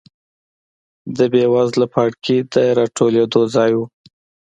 [1.17, 3.79] د بېوزله پاړکي د راټولېدو ځای و.